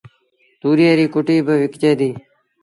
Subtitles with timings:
[0.61, 2.15] تُوريئي ريٚ ڪُٽيٚ با وڪجي ديٚ